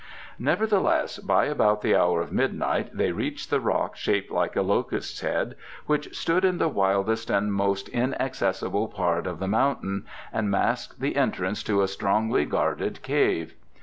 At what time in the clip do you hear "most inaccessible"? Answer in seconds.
7.53-8.87